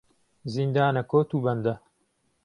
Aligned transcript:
زیندانه 0.53 1.01
کۆتوبهنده 1.11 1.73